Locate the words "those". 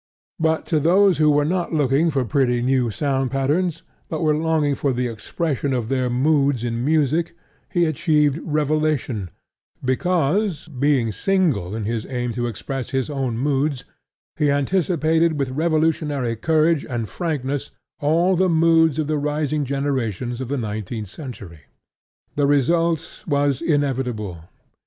0.79-1.19